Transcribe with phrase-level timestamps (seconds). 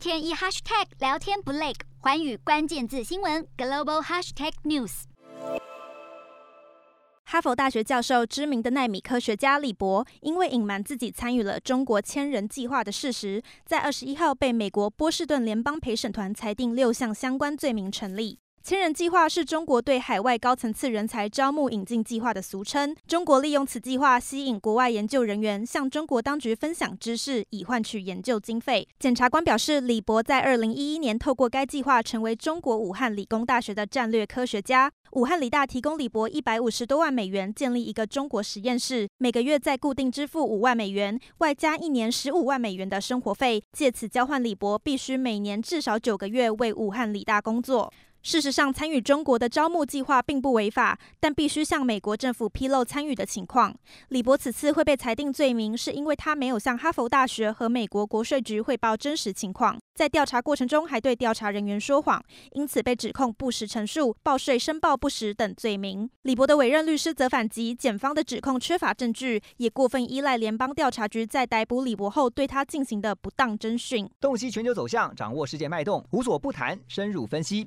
[0.00, 5.02] 天一 hashtag 聊天不累，环宇关键字新闻 global hashtag news。
[7.26, 18.38] 哈佛大学教授、知名的纳米科学家李博，因为隐瞒自己参与了中国千人计划的事实，在二十一号被美国波士顿联邦陪审团裁定六项相关罪名成立。
[18.62, 22.94] 千人计划是中国对海外高层次人才招募引进计划的俗称。
[23.06, 28.86] 中国利用此计划吸引国外研究人员向中国当局分享知识，以换取研究经费。
[28.98, 34.92] 检察官表示，李博在二零一一年透过该计划成为中国武汉理工大学的战略科学家。
[35.12, 47.90] 武汉理大提供李博一百五十多万美元，建立一个中国实验室，每个月再固定支付五万美元，外加一年十五万美元的生活费，借此交换李博必须每年至少九个月为武汉理大工作。
[48.22, 53.74] 事实上，参与中国的招募计划并不违法，但必须向美国政府披露参与的情况。
[54.08, 66.08] 李博此次会被裁定罪名，是因为他没有向哈佛大学和美国国税局汇报真实情况，在调查过程中还对调查人员说谎，因此被指控不实陈述、报税申报不实等罪名。
[66.22, 74.08] 李博的委任律师则反击，检方的指控缺乏证据，也过分依赖联邦调查局在逮捕李博后对他进行的不当侦讯。
[74.20, 77.66] 洞悉全球走向，掌握世界脉动，无所不谈，深入分析。